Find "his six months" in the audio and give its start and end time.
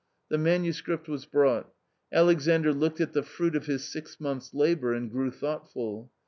3.67-4.51